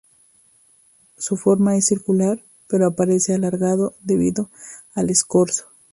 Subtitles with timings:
[1.19, 4.49] Su forma es circular, pero aparece alargado debido
[4.95, 5.65] al escorzo.